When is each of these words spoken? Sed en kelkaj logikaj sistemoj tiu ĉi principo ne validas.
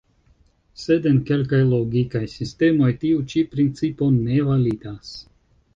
Sed 0.83 1.05
en 1.09 1.19
kelkaj 1.27 1.59
logikaj 1.73 2.23
sistemoj 2.37 2.91
tiu 3.05 3.23
ĉi 3.35 3.45
principo 3.55 4.13
ne 4.19 4.45
validas. 4.51 5.17